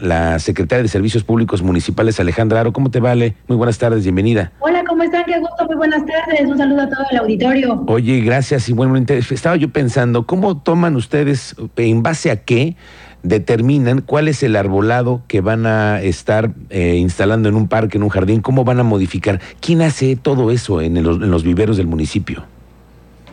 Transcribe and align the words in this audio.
la 0.00 0.38
secretaria 0.38 0.82
de 0.82 0.88
Servicios 0.88 1.24
Públicos 1.24 1.62
Municipales, 1.62 2.18
Alejandra 2.20 2.60
Aro. 2.60 2.72
¿Cómo 2.72 2.90
te 2.90 3.00
vale? 3.00 3.34
Muy 3.48 3.56
buenas 3.56 3.78
tardes, 3.78 4.02
bienvenida. 4.02 4.52
Hola, 4.60 4.84
¿cómo 4.86 5.02
están? 5.02 5.24
Qué 5.24 5.38
gusto, 5.38 5.66
muy 5.66 5.76
buenas 5.76 6.02
tardes. 6.06 6.48
Un 6.48 6.58
saludo 6.58 6.82
a 6.82 6.88
todo 6.88 7.04
el 7.10 7.18
auditorio. 7.18 7.84
Oye, 7.86 8.20
gracias. 8.20 8.68
Y 8.68 8.72
bueno, 8.72 8.96
estaba 8.96 9.56
yo 9.56 9.70
pensando, 9.70 10.26
¿cómo 10.26 10.58
toman 10.58 10.96
ustedes, 10.96 11.54
en 11.76 12.02
base 12.02 12.30
a 12.30 12.36
qué 12.36 12.76
determinan 13.22 14.00
cuál 14.00 14.28
es 14.28 14.42
el 14.42 14.56
arbolado 14.56 15.22
que 15.28 15.40
van 15.42 15.66
a 15.66 16.00
estar 16.00 16.52
eh, 16.70 16.96
instalando 16.96 17.48
en 17.48 17.54
un 17.54 17.68
parque, 17.68 17.98
en 17.98 18.02
un 18.02 18.08
jardín? 18.08 18.40
¿Cómo 18.40 18.64
van 18.64 18.80
a 18.80 18.82
modificar? 18.82 19.40
¿Quién 19.60 19.82
hace 19.82 20.16
todo 20.16 20.50
eso 20.50 20.80
en, 20.80 20.96
en 20.96 21.30
los 21.30 21.44
viveros 21.44 21.76
del 21.76 21.86
municipio? 21.86 22.44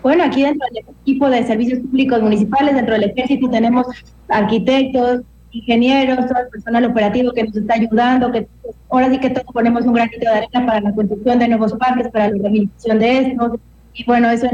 Bueno, 0.03 0.23
aquí 0.23 0.43
dentro 0.43 0.65
del 0.73 0.85
equipo 1.01 1.29
de 1.29 1.45
servicios 1.45 1.79
públicos 1.79 2.21
municipales, 2.21 2.75
dentro 2.75 2.93
del 2.93 3.05
ejército, 3.05 3.49
tenemos 3.49 3.87
arquitectos, 4.29 5.21
ingenieros, 5.57 6.27
todo 6.27 6.39
el 6.39 6.49
personal 6.49 6.85
operativo 6.85 7.31
que 7.31 7.43
nos 7.43 7.55
está 7.55 7.75
ayudando, 7.75 8.31
que 8.31 8.47
ahora 8.89 9.09
sí 9.09 9.19
que 9.19 9.29
todos 9.29 9.47
ponemos 9.53 9.85
un 9.85 9.93
granito 9.93 10.19
de 10.19 10.27
arena 10.27 10.65
para 10.65 10.81
la 10.81 10.93
construcción 10.93 11.39
de 11.39 11.47
nuevos 11.47 11.73
parques, 11.73 12.07
para 12.09 12.29
la 12.29 12.37
rehabilitación 12.37 12.99
de 12.99 13.19
estos, 13.19 13.59
y 13.93 14.03
bueno, 14.05 14.29
eso 14.29 14.47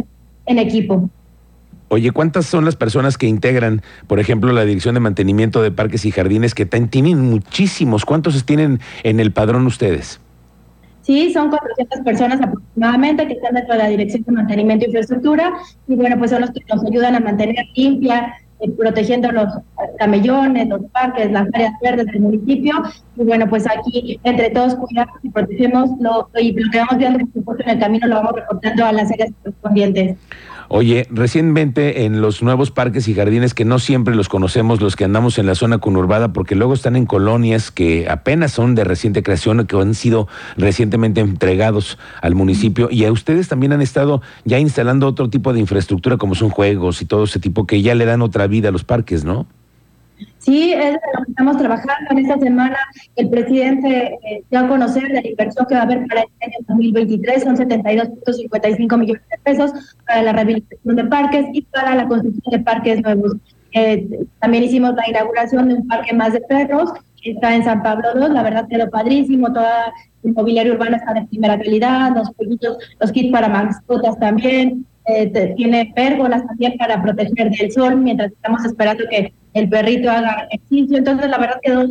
en, 0.45 0.59
equipo. 0.59 1.09
Oye, 1.89 2.11
¿cuántas 2.11 2.45
son 2.45 2.65
las 2.65 2.75
personas 2.75 3.17
que 3.17 3.27
integran, 3.27 3.81
por 4.07 4.19
ejemplo, 4.19 4.51
la 4.51 4.65
Dirección 4.65 4.95
de 4.95 5.01
Mantenimiento 5.01 5.61
de 5.61 5.71
Parques 5.71 6.05
y 6.05 6.11
Jardines, 6.11 6.55
que 6.55 6.65
tienen 6.65 7.19
muchísimos? 7.19 8.05
¿Cuántos 8.05 8.45
tienen 8.45 8.79
en 9.03 9.19
el 9.19 9.31
padrón 9.31 9.67
ustedes? 9.67 10.19
Sí, 11.03 11.33
son 11.33 11.49
400 11.49 11.99
personas 11.99 12.41
aproximadamente 12.41 13.27
que 13.27 13.33
están 13.33 13.55
dentro 13.55 13.73
de 13.73 13.79
la 13.79 13.89
Dirección 13.89 14.23
de 14.23 14.31
Mantenimiento 14.31 14.85
e 14.85 14.87
Infraestructura 14.87 15.53
y 15.87 15.95
bueno, 15.95 16.17
pues 16.17 16.31
son 16.31 16.41
los 16.41 16.51
que 16.51 16.61
nos 16.73 16.83
ayudan 16.85 17.15
a 17.15 17.19
mantener 17.19 17.65
limpia, 17.75 18.33
eh, 18.61 18.71
protegiendo 18.71 19.29
los 19.33 19.53
camellones, 19.97 20.67
los 20.67 20.81
parques, 20.91 21.31
las 21.31 21.47
áreas 21.53 21.73
verdes 21.81 22.05
del 22.07 22.21
municipio. 22.21 22.75
Y 23.15 23.23
bueno, 23.23 23.47
pues 23.47 23.65
aquí 23.67 24.19
entre 24.23 24.49
todos 24.49 24.75
cuidamos 24.75 25.15
y 25.23 25.29
protegemos 25.29 25.89
lo, 25.99 26.29
y 26.39 26.51
lo 26.53 26.71
que 26.71 26.77
vamos 26.79 26.97
viendo, 26.97 27.19
en 27.19 27.69
el 27.69 27.79
camino 27.79 28.07
lo 28.07 28.15
vamos 28.15 28.33
reportando 28.35 28.85
a 28.85 28.91
las 28.91 29.11
áreas 29.11 29.31
correspondientes. 29.41 30.17
Oye, 30.69 31.05
recientemente 31.11 32.05
en 32.05 32.21
los 32.21 32.41
nuevos 32.41 32.71
parques 32.71 33.07
y 33.07 33.13
jardines 33.13 33.53
que 33.53 33.65
no 33.65 33.79
siempre 33.79 34.15
los 34.15 34.29
conocemos, 34.29 34.81
los 34.81 34.95
que 34.95 35.03
andamos 35.03 35.37
en 35.37 35.45
la 35.45 35.55
zona 35.55 35.77
conurbada, 35.77 36.33
porque 36.33 36.55
luego 36.55 36.73
están 36.73 36.95
en 36.95 37.05
colonias 37.05 37.69
que 37.69 38.07
apenas 38.09 38.53
son 38.53 38.73
de 38.73 38.83
reciente 38.83 39.21
creación 39.21 39.59
o 39.59 39.67
que 39.67 39.75
han 39.75 39.93
sido 39.93 40.27
recientemente 40.57 41.21
entregados 41.21 41.99
al 42.21 42.35
municipio. 42.35 42.87
Y 42.89 43.05
a 43.05 43.11
ustedes 43.11 43.49
también 43.49 43.73
han 43.73 43.81
estado 43.81 44.21
ya 44.45 44.57
instalando 44.57 45.07
otro 45.07 45.29
tipo 45.29 45.53
de 45.53 45.59
infraestructura 45.59 46.17
como 46.17 46.33
son 46.33 46.49
juegos 46.49 47.01
y 47.01 47.05
todo 47.05 47.25
ese 47.25 47.39
tipo 47.39 47.67
que 47.67 47.81
ya 47.81 47.93
le 47.93 48.05
dan 48.05 48.21
otra 48.21 48.47
vida 48.47 48.69
a 48.69 48.71
los 48.71 48.83
parques, 48.83 49.23
¿no? 49.23 49.45
Sí, 50.39 50.73
es 50.73 50.93
lo 50.93 51.23
que 51.23 51.31
estamos 51.31 51.57
trabajando. 51.57 52.11
En 52.11 52.19
esta 52.19 52.37
semana. 52.39 52.77
El 53.15 53.29
presidente 53.29 54.19
eh, 54.23 54.43
dio 54.49 54.59
a 54.59 54.67
conocer 54.67 55.09
la 55.09 55.25
inversión 55.25 55.65
que 55.67 55.75
va 55.75 55.81
a 55.81 55.83
haber 55.83 56.05
para 56.07 56.21
el 56.21 56.27
año 56.41 56.57
2023, 56.67 57.43
son 57.43 57.55
72.55 57.55 58.97
millones 58.97 59.21
de 59.29 59.37
pesos 59.43 59.71
para 60.05 60.23
la 60.23 60.33
rehabilitación 60.33 60.95
de 60.95 61.03
parques 61.05 61.45
y 61.53 61.61
para 61.61 61.95
la 61.95 62.07
construcción 62.07 62.51
de 62.51 62.59
parques 62.59 63.01
nuevos. 63.01 63.35
Eh, 63.73 64.07
también 64.39 64.63
hicimos 64.63 64.95
la 64.95 65.09
inauguración 65.09 65.69
de 65.69 65.75
un 65.75 65.87
parque 65.87 66.13
más 66.13 66.33
de 66.33 66.41
perros, 66.41 66.91
que 67.21 67.31
está 67.31 67.55
en 67.55 67.63
San 67.63 67.81
Pablo 67.81 68.09
II, 68.15 68.33
la 68.33 68.43
verdad 68.43 68.67
quedó 68.67 68.89
padrísimo, 68.89 69.51
toda 69.51 69.93
el 70.23 70.33
mobiliario 70.33 70.73
urbano 70.73 70.97
está 70.97 71.13
de 71.13 71.25
primera 71.27 71.57
calidad, 71.57 72.15
los 72.15 72.29
los 72.99 73.11
kits 73.11 73.31
para 73.31 73.49
mascotas 73.49 74.17
también, 74.19 74.85
eh, 75.05 75.53
tiene 75.57 75.91
pérgolas 75.93 76.45
también 76.45 76.77
para 76.77 77.01
proteger 77.01 77.49
del 77.49 77.71
sol 77.71 77.97
mientras 77.97 78.31
estamos 78.31 78.63
esperando 78.63 79.03
que 79.09 79.33
el 79.53 79.69
perrito 79.69 80.09
haga 80.09 80.47
ejercicio. 80.51 80.97
Entonces, 80.97 81.29
la 81.29 81.37
verdad 81.37 81.59
quedó 81.61 81.87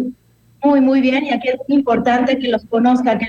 muy, 0.62 0.80
muy 0.80 1.00
bien 1.00 1.24
y 1.24 1.30
aquí 1.30 1.48
es 1.48 1.56
muy 1.68 1.78
importante 1.78 2.38
que 2.38 2.48
los 2.48 2.64
conozcan, 2.66 3.18
que 3.18 3.26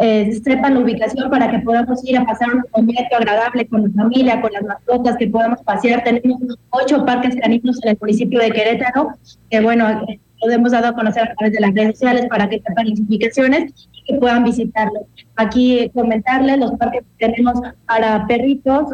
eh, 0.00 0.32
sepan 0.44 0.74
la 0.74 0.80
ubicación 0.80 1.28
para 1.28 1.50
que 1.50 1.58
podamos 1.58 2.04
ir 2.04 2.16
a 2.16 2.24
pasar 2.24 2.54
un 2.54 2.64
momento 2.72 3.16
agradable 3.16 3.66
con 3.66 3.82
la 3.82 3.90
familia, 3.90 4.40
con 4.40 4.52
las 4.52 4.62
mascotas, 4.62 5.16
que 5.16 5.26
podamos 5.26 5.60
pasear. 5.62 6.04
Tenemos 6.04 6.40
ocho 6.70 7.04
parques 7.04 7.34
caninos 7.36 7.82
en 7.82 7.90
el 7.90 7.98
municipio 8.00 8.38
de 8.40 8.50
Querétaro, 8.50 9.08
que 9.50 9.60
bueno, 9.60 10.06
lo 10.46 10.52
hemos 10.52 10.70
dado 10.70 10.88
a 10.88 10.92
conocer 10.94 11.24
a 11.24 11.34
través 11.34 11.52
de 11.52 11.60
las 11.60 11.74
redes 11.74 11.98
sociales 11.98 12.26
para 12.30 12.48
que 12.48 12.62
sepan 12.64 12.88
las 12.88 13.00
ubicaciones 13.00 13.88
y 13.92 14.04
que 14.04 14.20
puedan 14.20 14.44
visitarlos. 14.44 15.02
Aquí 15.34 15.90
comentarles 15.94 16.58
los 16.58 16.72
parques 16.72 17.02
que 17.18 17.26
tenemos 17.26 17.60
para 17.86 18.24
perritos, 18.28 18.84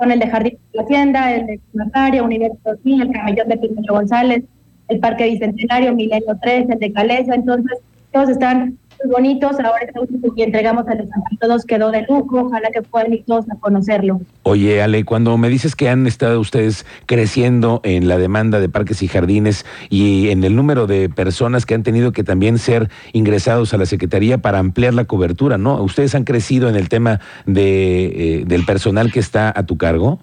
son 0.00 0.10
el 0.10 0.18
de 0.18 0.26
Jardín 0.28 0.52
de 0.52 0.76
la 0.78 0.82
Hacienda, 0.82 1.34
el 1.34 1.46
de 1.46 1.60
Nataria, 1.74 2.22
Universo 2.22 2.56
el 2.84 3.12
Camellón 3.12 3.48
de 3.48 3.56
Pinto 3.58 3.92
González, 3.92 4.44
el 4.88 4.98
Parque 4.98 5.28
Bicentenario, 5.28 5.94
Milenio 5.94 6.38
3, 6.40 6.70
el 6.70 6.78
de 6.78 6.92
Caleza, 6.92 7.34
entonces 7.34 7.78
todos 8.10 8.30
están 8.30 8.78
muy 9.02 9.12
bonitos. 9.12 9.58
Ahora 9.60 9.84
este 9.86 10.00
último 10.00 10.34
que 10.34 10.44
entregamos 10.44 10.86
a 10.88 10.94
los 10.94 11.08
todos 11.40 11.64
quedó 11.64 11.90
de 11.90 12.02
lujo. 12.02 12.46
Ojalá 12.46 12.70
que 12.70 12.82
puedan 12.82 13.12
ir 13.12 13.24
todos 13.24 13.50
a 13.50 13.56
conocerlo. 13.56 14.20
Oye, 14.42 14.82
Ale, 14.82 15.04
cuando 15.04 15.36
me 15.38 15.48
dices 15.48 15.76
que 15.76 15.88
han 15.88 16.06
estado 16.06 16.40
ustedes 16.40 16.86
creciendo 17.06 17.80
en 17.84 18.08
la 18.08 18.18
demanda 18.18 18.60
de 18.60 18.68
parques 18.68 19.02
y 19.02 19.08
jardines 19.08 19.64
y 19.88 20.30
en 20.30 20.44
el 20.44 20.56
número 20.56 20.86
de 20.86 21.08
personas 21.08 21.66
que 21.66 21.74
han 21.74 21.82
tenido 21.82 22.12
que 22.12 22.24
también 22.24 22.58
ser 22.58 22.90
ingresados 23.12 23.74
a 23.74 23.78
la 23.78 23.86
Secretaría 23.86 24.38
para 24.38 24.58
ampliar 24.58 24.94
la 24.94 25.04
cobertura, 25.04 25.58
¿no? 25.58 25.82
¿Ustedes 25.82 26.14
han 26.14 26.24
crecido 26.24 26.68
en 26.68 26.76
el 26.76 26.88
tema 26.88 27.20
de, 27.46 28.40
eh, 28.40 28.44
del 28.46 28.64
personal 28.64 29.12
que 29.12 29.20
está 29.20 29.52
a 29.54 29.64
tu 29.64 29.76
cargo? 29.76 30.20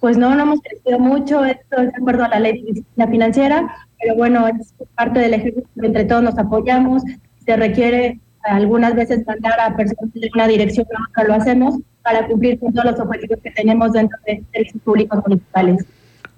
Pues 0.00 0.16
no, 0.16 0.34
no 0.34 0.42
hemos 0.42 0.60
crecido 0.60 0.98
mucho, 1.00 1.44
esto 1.44 1.76
es 1.76 1.90
de 1.90 1.96
acuerdo 2.00 2.24
a 2.24 2.28
la 2.28 2.38
ley 2.38 2.62
disciplina 2.62 3.08
financiera, 3.10 3.76
pero 4.00 4.14
bueno, 4.14 4.46
es 4.46 4.72
parte 4.94 5.18
del 5.18 5.34
ejército, 5.34 5.66
entre 5.82 6.04
todos 6.04 6.22
nos 6.22 6.38
apoyamos, 6.38 7.02
se 7.48 7.56
requiere 7.56 8.20
algunas 8.42 8.94
veces 8.94 9.26
mandar 9.26 9.58
a 9.58 9.74
personas 9.74 10.12
de 10.12 10.30
una 10.34 10.46
dirección, 10.46 10.86
lo 11.26 11.34
hacemos 11.34 11.76
para 12.02 12.26
cumplir 12.26 12.58
con 12.58 12.74
todos 12.74 12.92
los 12.92 13.00
objetivos 13.00 13.38
que 13.42 13.50
tenemos 13.50 13.92
dentro 13.92 14.18
de 14.26 14.42
servicios 14.52 14.82
públicos 14.82 15.18
municipales. 15.26 15.84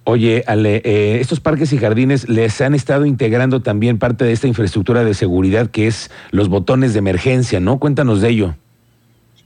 Oye, 0.04 0.44
Ale, 0.46 0.82
eh, 0.84 1.18
estos 1.20 1.40
parques 1.40 1.72
y 1.72 1.78
jardines 1.78 2.28
les 2.28 2.60
han 2.60 2.74
estado 2.76 3.06
integrando 3.06 3.60
también 3.60 3.98
parte 3.98 4.24
de 4.24 4.30
esta 4.30 4.46
infraestructura 4.46 5.02
de 5.02 5.14
seguridad 5.14 5.68
que 5.68 5.88
es 5.88 6.12
los 6.30 6.48
botones 6.48 6.92
de 6.92 7.00
emergencia, 7.00 7.58
¿no? 7.58 7.80
Cuéntanos 7.80 8.20
de 8.20 8.28
ello. 8.28 8.54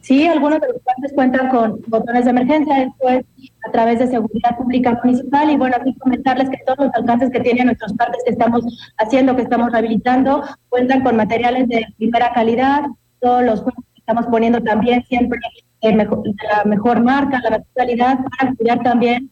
Sí, 0.04 0.26
algunos 0.26 0.60
de 0.60 0.68
los 0.68 0.82
parques 0.82 1.14
cuentan 1.14 1.48
con 1.48 1.80
botones 1.86 2.26
de 2.26 2.30
emergencia, 2.30 2.82
es 2.82 3.24
a 3.66 3.72
través 3.72 3.98
de 4.00 4.06
seguridad 4.06 4.54
pública 4.54 5.00
municipal 5.02 5.50
y 5.50 5.56
bueno, 5.56 5.76
aquí 5.80 5.94
comentarles 5.94 6.50
que 6.50 6.58
todos 6.66 6.78
los 6.78 6.94
alcances 6.94 7.30
que 7.30 7.40
tienen 7.40 7.64
nuestros 7.64 7.94
parques 7.94 8.22
que 8.22 8.32
estamos 8.32 8.66
haciendo, 8.98 9.34
que 9.34 9.40
estamos 9.40 9.72
rehabilitando, 9.72 10.44
cuentan 10.68 11.02
con 11.02 11.16
materiales 11.16 11.68
de 11.68 11.86
primera 11.96 12.34
calidad, 12.34 12.82
todos 13.18 13.44
los 13.44 13.62
juegos 13.62 13.82
que 13.94 14.00
estamos 14.00 14.26
poniendo 14.26 14.62
también 14.62 15.02
siempre 15.04 15.40
de, 15.80 15.92
la 15.92 16.64
mejor 16.66 17.02
marca, 17.02 17.40
la 17.42 17.50
mejor 17.52 17.66
calidad, 17.74 18.18
para 18.38 18.54
cuidar 18.56 18.82
también 18.82 19.30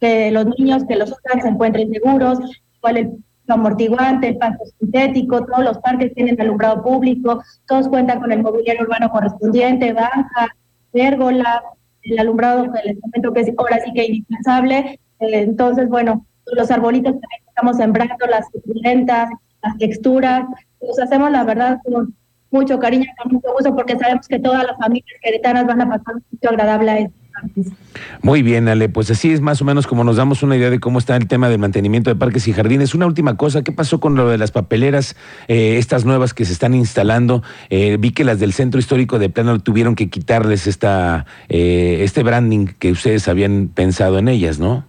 que 0.00 0.30
los 0.32 0.44
niños 0.58 0.84
que 0.84 0.96
los 0.96 1.12
usan 1.12 1.40
se 1.40 1.48
encuentren 1.48 1.90
seguros, 1.90 2.40
cuál 2.82 2.98
el 2.98 3.10
amortiguante, 3.54 4.28
el 4.28 4.38
paso 4.38 4.64
sintético, 4.78 5.44
todos 5.44 5.64
los 5.64 5.78
parques 5.78 6.14
tienen 6.14 6.40
alumbrado 6.40 6.82
público, 6.82 7.42
todos 7.66 7.88
cuentan 7.88 8.20
con 8.20 8.32
el 8.32 8.42
mobiliario 8.42 8.82
urbano 8.82 9.10
correspondiente, 9.10 9.92
banca, 9.92 10.54
pérgola, 10.92 11.62
el 12.02 12.18
alumbrado 12.18 12.62
del 12.64 12.96
elemento 12.96 13.32
que 13.32 13.40
es 13.40 13.52
ahora 13.56 13.80
sí 13.84 13.92
que 13.92 14.06
indispensable. 14.06 15.00
Eh, 15.20 15.40
entonces, 15.42 15.88
bueno, 15.88 16.26
los 16.46 16.70
arbolitos 16.70 17.12
que 17.12 17.48
estamos 17.48 17.76
sembrando, 17.76 18.26
las 18.26 18.46
suculentas, 18.50 19.28
las 19.62 19.78
texturas, 19.78 20.44
los 20.80 20.98
hacemos 20.98 21.30
la 21.30 21.44
verdad 21.44 21.78
con 21.84 22.14
mucho 22.50 22.78
cariño, 22.78 23.06
con 23.22 23.34
mucho 23.34 23.52
gusto, 23.52 23.74
porque 23.74 23.98
sabemos 23.98 24.26
que 24.26 24.38
todas 24.38 24.64
las 24.64 24.76
familias 24.78 25.20
queretanas 25.22 25.66
van 25.66 25.82
a 25.82 25.88
pasar 25.88 26.16
un 26.16 26.24
sitio 26.30 26.50
agradable 26.50 26.90
a 26.90 26.98
esto. 26.98 27.19
Muy 28.22 28.42
bien, 28.42 28.68
Ale, 28.68 28.88
pues 28.88 29.10
así 29.10 29.32
es 29.32 29.40
más 29.40 29.60
o 29.62 29.64
menos 29.64 29.86
como 29.86 30.04
nos 30.04 30.16
damos 30.16 30.42
una 30.42 30.56
idea 30.56 30.70
de 30.70 30.80
cómo 30.80 30.98
está 30.98 31.16
el 31.16 31.26
tema 31.26 31.48
del 31.48 31.58
mantenimiento 31.58 32.10
de 32.10 32.16
parques 32.16 32.46
y 32.48 32.52
jardines. 32.52 32.94
Una 32.94 33.06
última 33.06 33.36
cosa, 33.36 33.62
¿qué 33.62 33.72
pasó 33.72 34.00
con 34.00 34.14
lo 34.14 34.28
de 34.28 34.38
las 34.38 34.52
papeleras, 34.52 35.16
eh, 35.48 35.76
estas 35.78 36.04
nuevas 36.04 36.34
que 36.34 36.44
se 36.44 36.52
están 36.52 36.74
instalando? 36.74 37.42
Eh, 37.70 37.96
vi 37.98 38.12
que 38.12 38.24
las 38.24 38.38
del 38.38 38.52
centro 38.52 38.78
histórico 38.78 39.18
de 39.18 39.30
plano 39.30 39.58
tuvieron 39.60 39.94
que 39.94 40.10
quitarles 40.10 40.66
esta, 40.66 41.26
eh, 41.48 42.00
este 42.02 42.22
branding 42.22 42.66
que 42.78 42.92
ustedes 42.92 43.28
habían 43.28 43.68
pensado 43.68 44.18
en 44.18 44.28
ellas, 44.28 44.58
¿no? 44.58 44.84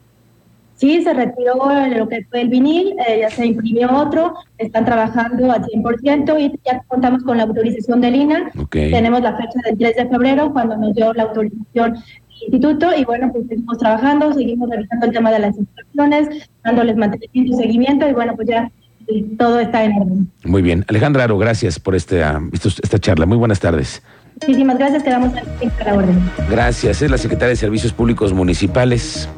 Sí, 0.75 1.03
se 1.03 1.13
retiró 1.13 1.69
lo 1.95 2.09
que 2.09 2.25
fue 2.31 2.41
el 2.41 2.49
vinil, 2.49 2.95
ya 3.19 3.29
se 3.29 3.45
imprimió 3.45 3.95
otro, 3.95 4.33
están 4.57 4.83
trabajando 4.83 5.51
al 5.51 5.63
100% 5.63 6.39
y 6.39 6.59
ya 6.65 6.81
contamos 6.87 7.21
con 7.21 7.37
la 7.37 7.43
autorización 7.43 8.01
del 8.01 8.15
INA. 8.15 8.51
Tenemos 8.71 9.21
la 9.21 9.37
fecha 9.37 9.59
del 9.63 9.77
3 9.77 9.95
de 9.95 10.09
febrero 10.09 10.51
cuando 10.51 10.75
nos 10.77 10.95
dio 10.95 11.13
la 11.13 11.23
autorización 11.23 11.97
instituto 12.45 12.89
y 12.95 13.05
bueno, 13.05 13.31
pues 13.31 13.47
seguimos 13.47 13.77
trabajando, 13.77 14.33
seguimos 14.33 14.69
revisando 14.69 15.05
el 15.05 15.11
tema 15.11 15.31
de 15.31 15.39
las 15.39 15.57
instrucciones, 15.57 16.49
dándoles 16.63 16.97
mantenimiento 16.97 17.53
y 17.53 17.61
seguimiento 17.61 18.09
y 18.09 18.13
bueno, 18.13 18.35
pues 18.35 18.47
ya 18.47 18.71
eh, 19.07 19.25
todo 19.37 19.59
está 19.59 19.83
en 19.83 19.93
orden. 19.93 20.31
Muy 20.43 20.61
bien. 20.61 20.85
Alejandra 20.87 21.23
Aro, 21.23 21.37
gracias 21.37 21.79
por 21.79 21.95
este, 21.95 22.23
ah, 22.23 22.41
esta 22.53 22.99
charla. 22.99 23.25
Muy 23.25 23.37
buenas 23.37 23.59
tardes. 23.59 24.01
Muchísimas 24.41 24.77
gracias, 24.77 25.03
quedamos 25.03 25.33
a 25.35 25.83
la 25.83 25.93
orden. 25.93 26.19
Gracias, 26.49 27.01
es 27.01 27.11
la 27.11 27.17
secretaria 27.17 27.49
de 27.49 27.55
Servicios 27.57 27.93
Públicos 27.93 28.33
Municipales, 28.33 29.29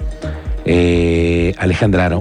eh, 0.66 1.54
Alejandra 1.58 2.06
Aro. 2.06 2.12